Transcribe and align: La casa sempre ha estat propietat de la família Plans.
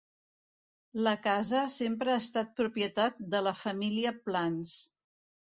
La 1.07 1.11
casa 1.27 1.61
sempre 1.73 2.13
ha 2.15 2.21
estat 2.23 2.57
propietat 2.63 3.21
de 3.35 3.43
la 3.51 3.55
família 3.61 4.17
Plans. 4.27 4.75